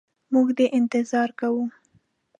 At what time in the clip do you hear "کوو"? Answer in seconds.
1.39-1.63